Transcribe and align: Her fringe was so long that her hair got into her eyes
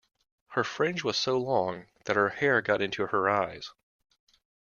Her 0.47 0.63
fringe 0.63 1.03
was 1.03 1.15
so 1.15 1.37
long 1.37 1.85
that 2.05 2.15
her 2.15 2.29
hair 2.29 2.59
got 2.63 2.81
into 2.81 3.05
her 3.05 3.29
eyes 3.29 3.71